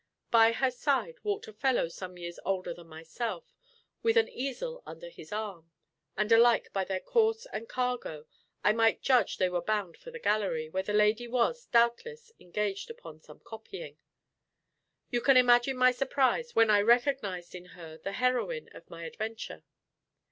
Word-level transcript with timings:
By 0.31 0.53
her 0.53 0.71
side 0.71 1.19
walked 1.21 1.47
a 1.47 1.53
fellow 1.53 1.87
some 1.87 2.17
years 2.17 2.39
older 2.43 2.73
than 2.73 2.87
myself, 2.87 3.53
with 4.01 4.17
an 4.17 4.27
easel 4.29 4.81
under 4.83 5.09
his 5.09 5.31
arm; 5.31 5.69
and 6.17 6.31
alike 6.31 6.73
by 6.73 6.85
their 6.85 6.99
course 6.99 7.45
and 7.53 7.69
cargo 7.69 8.25
I 8.63 8.73
might 8.73 9.03
judge 9.03 9.37
they 9.37 9.47
were 9.47 9.61
bound 9.61 9.97
for 9.97 10.09
the 10.09 10.17
gallery, 10.17 10.69
where 10.69 10.81
the 10.81 10.91
lady 10.91 11.27
was, 11.27 11.65
doubtless, 11.67 12.31
engaged 12.39 12.89
upon 12.89 13.19
some 13.19 13.41
copying. 13.41 13.99
You 15.11 15.21
can 15.21 15.37
imagine 15.37 15.77
my 15.77 15.91
surprise 15.91 16.55
when 16.55 16.71
I 16.71 16.81
recognized 16.81 17.53
in 17.53 17.65
her 17.77 17.99
the 17.99 18.13
heroine 18.13 18.69
of 18.73 18.89
my 18.89 19.05
adventure. 19.05 19.63